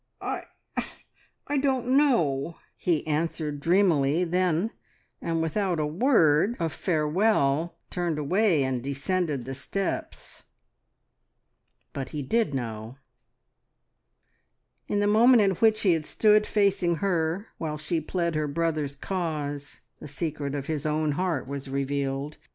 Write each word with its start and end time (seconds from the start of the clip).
"I 0.19 1.57
don't 1.59 1.89
know!" 1.95 2.57
he 2.75 3.05
answered 3.05 3.59
dreamily 3.59 4.23
then, 4.23 4.71
and 5.21 5.43
without 5.43 5.79
a 5.79 5.85
word 5.85 6.57
of 6.59 6.73
farewell 6.73 7.75
turned 7.91 8.17
away 8.17 8.63
and 8.63 8.83
descended 8.83 9.45
the 9.45 9.53
steps. 9.53 10.41
But 11.93 12.09
he 12.09 12.23
did 12.23 12.55
know. 12.55 12.97
In 14.87 15.01
the 15.01 15.05
moment 15.05 15.43
in 15.43 15.51
which 15.51 15.81
he 15.81 15.93
had 15.93 16.05
stood 16.07 16.47
facing 16.47 16.95
her 16.95 17.49
while 17.59 17.77
she 17.77 18.01
pled 18.01 18.33
her 18.33 18.47
brother's 18.47 18.95
cause, 18.95 19.81
the 19.99 20.07
secret 20.07 20.55
of 20.55 20.65
his 20.65 20.83
own 20.83 21.11
heart 21.11 21.47
was 21.47 21.69
revealed. 21.69 22.37